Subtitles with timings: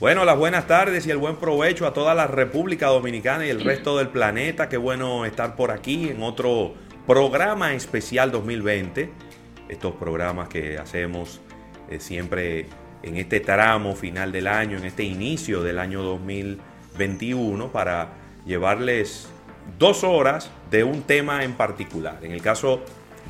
[0.00, 3.62] Bueno, las buenas tardes y el buen provecho a toda la República Dominicana y el
[3.62, 4.70] resto del planeta.
[4.70, 6.72] Qué bueno estar por aquí en otro
[7.06, 9.10] programa especial 2020.
[9.68, 11.42] Estos programas que hacemos
[11.90, 12.64] eh, siempre
[13.02, 18.14] en este tramo final del año, en este inicio del año 2021, para
[18.46, 19.28] llevarles
[19.78, 22.20] dos horas de un tema en particular.
[22.22, 22.80] En el caso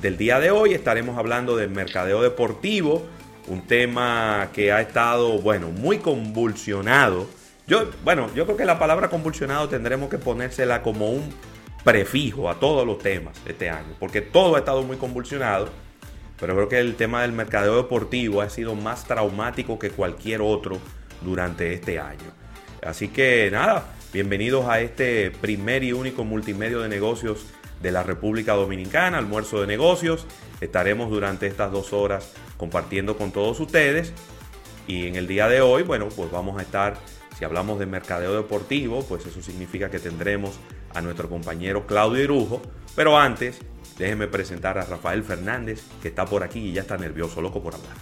[0.01, 3.09] del día de hoy estaremos hablando del mercadeo deportivo
[3.49, 7.27] un tema que ha estado, bueno, muy convulsionado.
[7.67, 11.33] Yo, bueno, yo creo que la palabra convulsionado tendremos que ponérsela como un
[11.85, 15.69] prefijo a todos los temas de este año, porque todo ha estado muy convulsionado,
[16.39, 20.79] pero creo que el tema del mercadeo deportivo ha sido más traumático que cualquier otro
[21.23, 22.33] durante este año.
[22.83, 27.47] Así que nada, bienvenidos a este primer y único multimedio de negocios
[27.83, 30.27] de la República Dominicana, almuerzo de negocios.
[30.61, 34.13] Estaremos durante estas dos horas compartiendo con todos ustedes.
[34.87, 36.99] Y en el día de hoy, bueno, pues vamos a estar,
[37.39, 40.53] si hablamos de mercadeo deportivo, pues eso significa que tendremos
[40.95, 42.61] a nuestro compañero Claudio Irujo.
[42.95, 43.59] Pero antes,
[43.97, 47.75] déjenme presentar a Rafael Fernández, que está por aquí y ya está nervioso, loco por
[47.75, 47.97] hablar.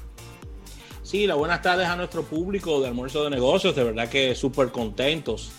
[1.05, 3.77] Sí, las buenas tardes a nuestro público de almuerzo de negocios.
[3.77, 5.53] De verdad que súper contentos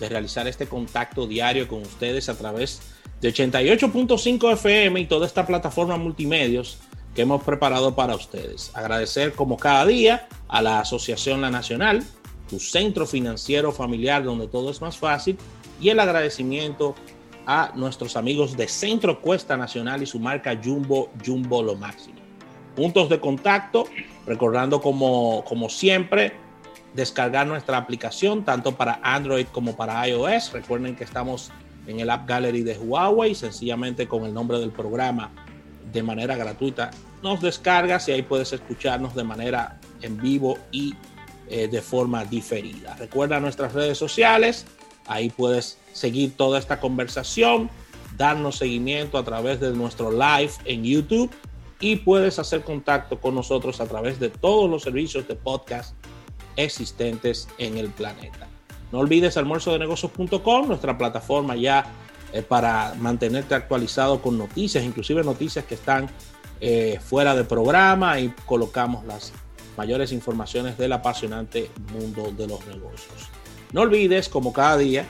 [0.00, 2.82] de realizar este contacto diario con ustedes a través
[3.20, 6.78] de 88.5 FM y toda esta plataforma multimedios
[7.14, 8.70] que hemos preparado para ustedes.
[8.74, 12.04] Agradecer como cada día a la Asociación La Nacional,
[12.48, 15.36] tu centro financiero familiar donde todo es más fácil,
[15.80, 16.94] y el agradecimiento
[17.46, 22.20] a nuestros amigos de Centro Cuesta Nacional y su marca Jumbo Jumbo Lo Máximo.
[22.76, 23.86] Puntos de contacto,
[24.26, 26.32] recordando como, como siempre,
[26.94, 30.52] descargar nuestra aplicación tanto para Android como para iOS.
[30.52, 31.50] Recuerden que estamos
[31.86, 35.30] en el App Gallery de Huawei, sencillamente con el nombre del programa
[35.92, 36.90] de manera gratuita.
[37.22, 40.94] Nos descargas y ahí puedes escucharnos de manera en vivo y
[41.48, 42.94] eh, de forma diferida.
[42.96, 44.66] Recuerda nuestras redes sociales,
[45.06, 47.70] ahí puedes seguir toda esta conversación,
[48.16, 51.30] darnos seguimiento a través de nuestro live en YouTube
[51.80, 55.94] y puedes hacer contacto con nosotros a través de todos los servicios de podcast
[56.56, 58.46] existentes en el planeta.
[58.92, 61.86] No olvides almuerzodenegocios.com, nuestra plataforma ya
[62.32, 66.08] eh, para mantenerte actualizado con noticias, inclusive noticias que están
[66.60, 69.32] eh, fuera de programa y colocamos las
[69.76, 73.28] mayores informaciones del apasionante mundo de los negocios.
[73.72, 75.06] No olvides, como cada día,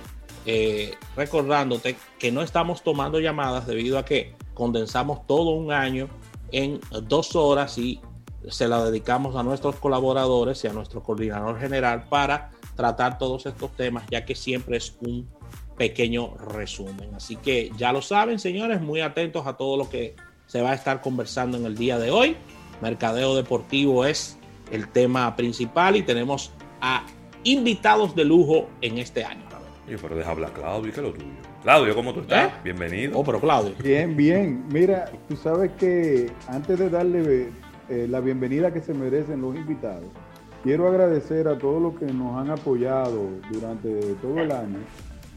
[0.46, 6.08] eh, recordándote que no estamos tomando llamadas debido a que condensamos todo un año
[6.52, 8.00] en dos horas y
[8.48, 13.72] se la dedicamos a nuestros colaboradores y a nuestro coordinador general para tratar todos estos
[13.72, 15.28] temas, ya que siempre es un
[15.80, 17.14] pequeño resumen.
[17.14, 20.14] Así que ya lo saben, señores, muy atentos a todo lo que
[20.46, 22.36] se va a estar conversando en el día de hoy.
[22.82, 24.38] Mercadeo deportivo es
[24.70, 26.52] el tema principal y tenemos
[26.82, 27.06] a
[27.44, 29.40] invitados de lujo en este año.
[29.88, 31.26] Y pero deja hablar Claudio, ¿qué es lo tuyo?
[31.62, 32.50] Claudio, ¿cómo tú estás?
[32.50, 32.54] ¿Eh?
[32.62, 33.18] Bienvenido.
[33.18, 33.72] Oh, pero Claudio.
[33.82, 34.62] Bien, bien.
[34.68, 37.48] Mira, tú sabes que antes de darle
[37.88, 40.10] eh, la bienvenida que se merecen los invitados,
[40.62, 44.76] quiero agradecer a todos los que nos han apoyado durante todo el año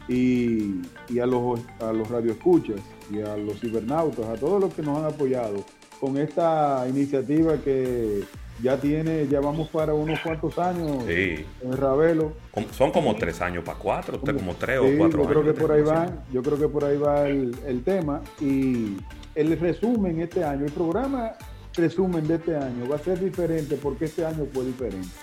[0.08, 0.80] y,
[1.20, 5.06] a, los, a los radioescuchas y a los cibernautas, a todos los que nos han
[5.06, 5.64] apoyado
[6.00, 8.24] con esta iniciativa que
[8.62, 11.44] ya tiene, ya vamos para unos cuantos años sí.
[11.62, 12.32] en Ravelo.
[12.72, 15.72] Son como tres años para cuatro, usted como tres o cuatro yo Creo que por
[15.72, 18.22] ahí va, yo creo que por ahí va el, el tema.
[18.40, 18.96] Y
[19.34, 21.32] el resumen este año, el programa
[21.76, 25.08] resumen de este año va a ser diferente porque este año fue diferente.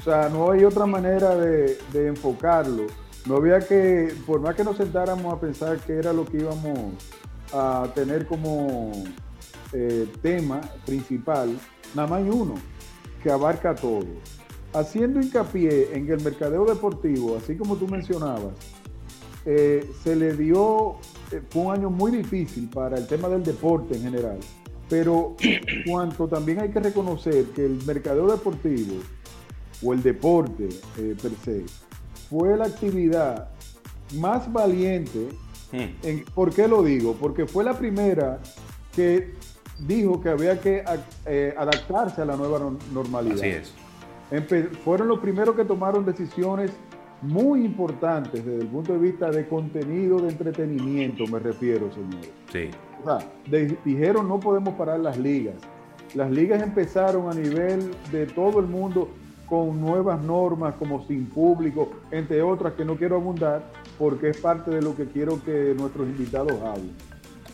[0.00, 2.86] O sea, no hay otra manera de, enfocarlo.
[3.26, 6.94] No había que, por más que nos sentáramos a pensar qué era lo que íbamos
[7.52, 8.92] a tener como
[9.72, 11.58] eh, tema principal,
[11.94, 12.54] nada más hay uno
[13.22, 14.06] que abarca todo.
[14.72, 18.54] Haciendo hincapié en el mercadeo deportivo, así como tú mencionabas,
[19.44, 20.96] eh, se le dio,
[21.32, 24.38] eh, fue un año muy difícil para el tema del deporte en general,
[24.88, 25.36] pero
[25.86, 28.96] cuanto también hay que reconocer que el mercadeo deportivo
[29.82, 31.64] o el deporte per se
[32.28, 33.48] fue la actividad
[34.14, 35.28] más valiente.
[35.72, 36.22] Hmm.
[36.34, 37.14] ¿Por qué lo digo?
[37.14, 38.38] Porque fue la primera
[38.94, 39.34] que
[39.86, 40.82] dijo que había que
[41.26, 43.36] eh, adaptarse a la nueva normalidad.
[43.36, 43.74] Así es.
[44.84, 46.72] fueron los primeros que tomaron decisiones
[47.22, 52.30] muy importantes desde el punto de vista de contenido de entretenimiento, me refiero, señores.
[52.52, 52.70] Sí.
[53.02, 53.28] O sea,
[53.84, 55.56] dijeron no podemos parar las ligas.
[56.14, 59.10] Las ligas empezaron a nivel de todo el mundo
[59.48, 63.62] con nuevas normas como sin público, entre otras que no quiero abundar
[63.98, 66.92] porque es parte de lo que quiero que nuestros invitados hablen.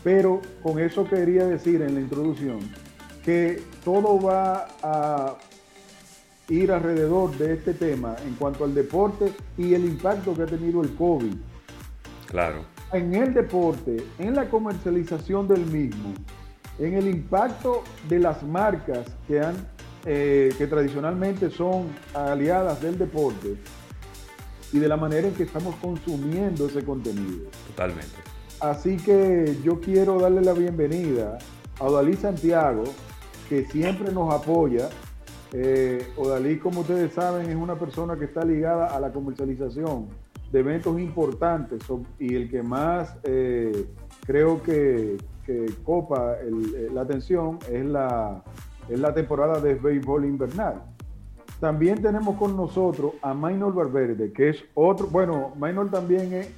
[0.03, 2.59] Pero con eso quería decir en la introducción
[3.23, 5.35] que todo va a
[6.49, 10.81] ir alrededor de este tema en cuanto al deporte y el impacto que ha tenido
[10.81, 11.33] el COVID.
[12.27, 12.65] Claro.
[12.93, 16.13] En el deporte, en la comercialización del mismo,
[16.77, 19.55] en el impacto de las marcas que han
[20.05, 23.55] eh, que tradicionalmente son aliadas del deporte
[24.71, 27.49] y de la manera en que estamos consumiendo ese contenido.
[27.67, 28.15] Totalmente.
[28.59, 31.39] Así que yo quiero darle la bienvenida
[31.79, 32.83] a Odalí Santiago,
[33.49, 34.89] que siempre nos apoya.
[35.53, 40.07] Eh, Odalí, como ustedes saben, es una persona que está ligada a la comercialización
[40.51, 41.81] de eventos importantes
[42.19, 43.87] y el que más eh,
[44.25, 45.17] creo que,
[45.83, 46.37] copa
[46.91, 48.43] la atención es la
[48.89, 50.83] es la temporada de béisbol invernal.
[51.59, 56.49] También tenemos con nosotros a Maynor Valverde, que es otro, bueno, Maynor también es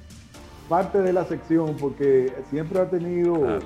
[0.68, 3.58] parte de la sección porque siempre ha tenido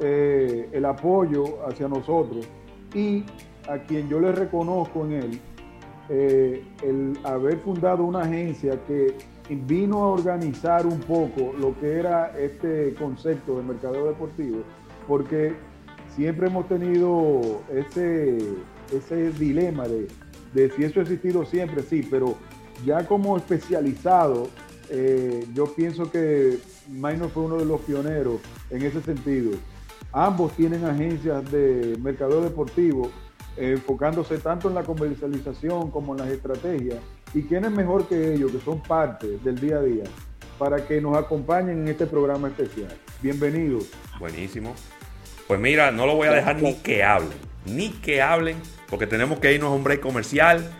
[0.00, 2.48] eh, el apoyo hacia nosotros
[2.94, 3.24] y
[3.68, 5.40] a quien yo le reconozco en él
[6.08, 9.14] eh, el haber fundado una agencia que
[9.50, 14.62] vino a organizar un poco lo que era este concepto de mercadeo deportivo,
[15.06, 15.54] porque
[16.18, 18.38] siempre hemos tenido ese,
[18.92, 22.34] ese dilema de, si eso ha existido siempre, sí, pero
[22.84, 24.48] ya como especializado,
[24.90, 29.52] eh, yo pienso que Minor fue uno de los pioneros en ese sentido.
[30.10, 33.12] Ambos tienen agencias de mercado deportivo
[33.56, 36.98] enfocándose tanto en la comercialización como en las estrategias.
[37.32, 40.04] ¿Y quién es mejor que ellos, que son parte del día a día,
[40.58, 42.92] para que nos acompañen en este programa especial?
[43.22, 43.88] Bienvenidos.
[44.18, 44.74] Buenísimo.
[45.48, 49.40] Pues mira, no lo voy a dejar ni que hablen, ni que hablen, porque tenemos
[49.40, 50.70] que irnos a un break comercial.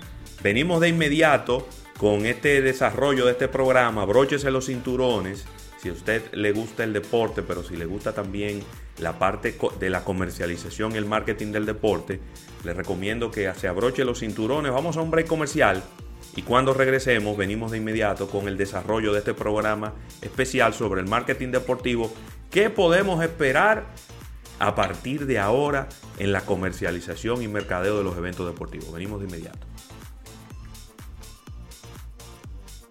[0.43, 1.67] Venimos de inmediato
[1.99, 4.05] con este desarrollo de este programa.
[4.05, 5.47] Bróchese los cinturones.
[5.83, 8.63] Si a usted le gusta el deporte, pero si le gusta también
[8.99, 12.21] la parte de la comercialización y el marketing del deporte,
[12.63, 14.71] le recomiendo que se abroche los cinturones.
[14.71, 15.83] Vamos a un break comercial
[16.37, 21.07] y cuando regresemos venimos de inmediato con el desarrollo de este programa especial sobre el
[21.07, 22.13] marketing deportivo.
[22.51, 23.87] ¿Qué podemos esperar
[24.59, 25.89] a partir de ahora
[26.19, 28.93] en la comercialización y mercadeo de los eventos deportivos.
[28.93, 29.68] Venimos de inmediato.